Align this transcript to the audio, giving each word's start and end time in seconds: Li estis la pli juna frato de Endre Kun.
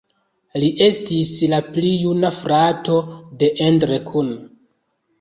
Li 0.63 0.69
estis 0.85 1.33
la 1.53 1.59
pli 1.77 1.93
juna 2.05 2.33
frato 2.41 2.99
de 3.45 3.55
Endre 3.71 4.05
Kun. 4.13 4.37